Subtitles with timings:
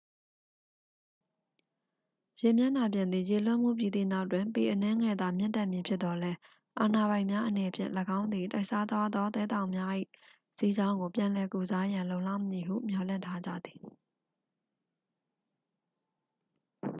[2.41, 6.37] ရေမျက်နှာပြင်သည် ရေလွှမ်းမိုးပြီးသည့်နောက်တွင် ပေအနည်းငယ်သာ မြင့်တက်မည်ဖြစ်သော်လည်း
[6.79, 9.91] အာဏာပိုင်များအနေဖြင့် ၎င်းသည် တိုက်စားသွားသော သဲသောင်များ၏
[10.57, 13.81] စီးကြောင်းကို ပြန်လည်ကုစားရန် လုံလောက်မည်ဟု မျှော်လင့်ထားကြသည်